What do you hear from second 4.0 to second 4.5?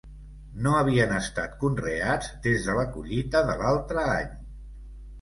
any